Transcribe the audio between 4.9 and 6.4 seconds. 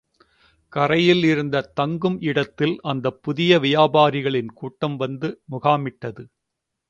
வந்து முகாமிட்டது.